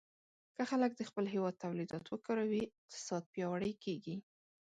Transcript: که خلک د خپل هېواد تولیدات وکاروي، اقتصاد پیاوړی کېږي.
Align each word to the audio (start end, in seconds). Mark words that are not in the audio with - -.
که 0.55 0.61
خلک 0.71 0.91
د 0.95 1.01
خپل 1.09 1.25
هېواد 1.33 1.55
تولیدات 1.63 2.05
وکاروي، 2.09 2.63
اقتصاد 2.71 3.23
پیاوړی 3.33 3.73
کېږي. 3.83 4.15